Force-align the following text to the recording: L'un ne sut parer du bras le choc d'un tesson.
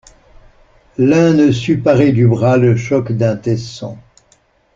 L'un 0.97 1.33
ne 1.35 1.51
sut 1.51 1.77
parer 1.77 2.11
du 2.11 2.25
bras 2.27 2.57
le 2.57 2.75
choc 2.75 3.11
d'un 3.11 3.37
tesson. 3.37 3.99